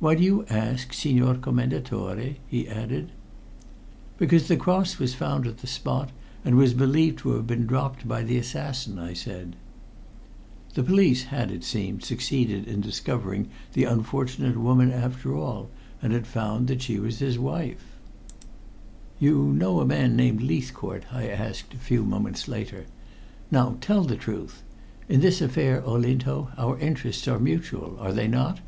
[0.00, 3.10] "Why do you ask, Signor Commendatore?" he added.
[4.18, 6.10] "Because the cross was found at the spot,
[6.44, 9.56] and was believed to have been dropped by the assassin," I said.
[10.74, 15.70] The police had, it seemed, succeeded in discovering the unfortunate woman after all,
[16.02, 17.86] and had found that she was his wife.
[19.18, 22.84] "You know a man named Leithcourt?" I asked a few moments later.
[23.50, 24.62] "Now, tell the truth.
[25.08, 28.60] In this affair, Olinto, our interests are mutual, are they not?"